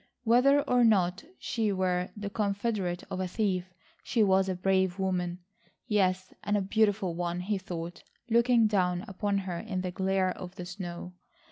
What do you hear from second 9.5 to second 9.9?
in